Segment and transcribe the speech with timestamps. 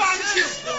[0.00, 0.69] 都不嫁人，为什么要将反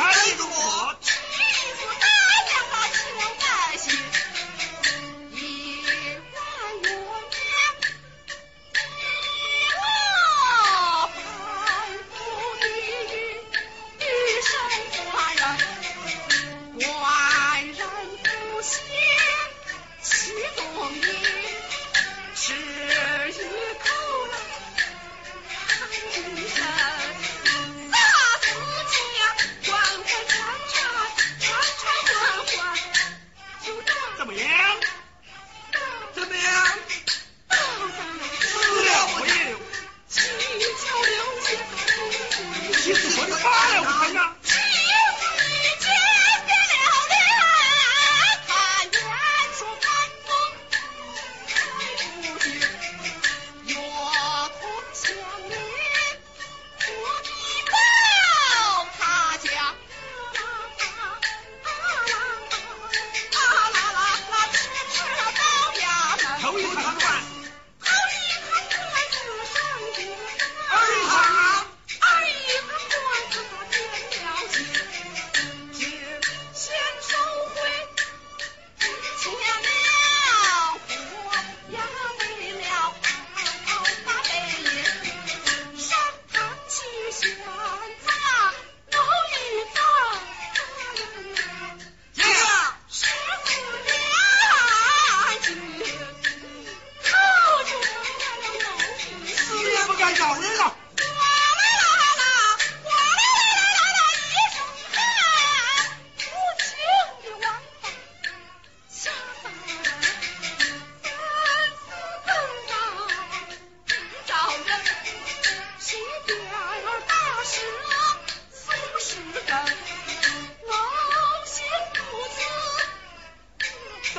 [0.00, 1.09] 开一个我。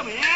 [0.02, 0.31] come in.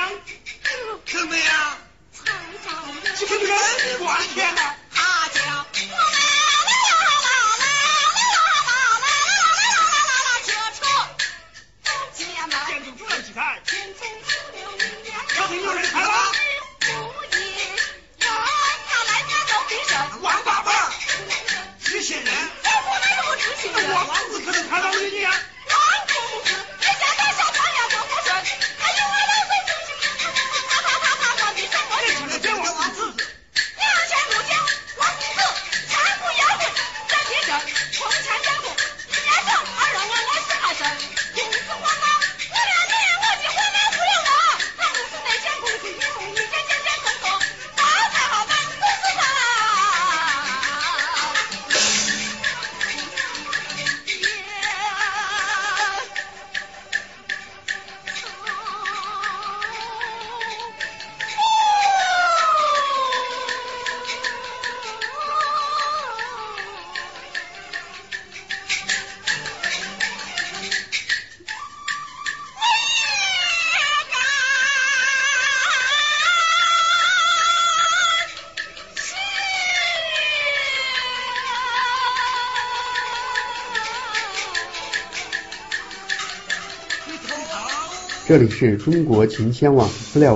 [88.28, 90.34] 这里是中国秦腔网资料。